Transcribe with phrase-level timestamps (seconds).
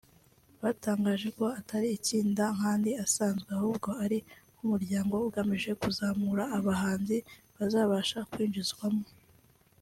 [0.61, 4.19] batangaje ko atari itsinda nk’andi asanzwe ahubwo ko ari
[4.53, 7.17] nk’umuryango ugamije kuzamura abahanzi
[7.55, 9.05] bazabasha kwinjizwamo